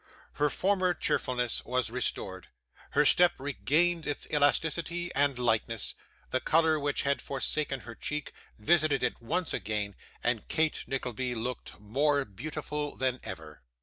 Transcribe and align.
Her 0.33 0.49
former 0.49 0.95
cheerfulness 0.95 1.63
was 1.63 1.91
restored, 1.91 2.47
her 2.93 3.05
step 3.05 3.33
regained 3.37 4.07
its 4.07 4.25
elasticity 4.33 5.13
and 5.13 5.37
lightness, 5.37 5.93
the 6.31 6.39
colour 6.39 6.79
which 6.79 7.03
had 7.03 7.21
forsaken 7.21 7.81
her 7.81 7.93
cheek 7.93 8.33
visited 8.57 9.03
it 9.03 9.21
once 9.21 9.53
again, 9.53 9.93
and 10.23 10.47
Kate 10.47 10.85
Nickleby 10.87 11.35
looked 11.35 11.79
more 11.79 12.25
beautiful 12.25 12.95
than 12.97 13.19
ever. 13.23 13.61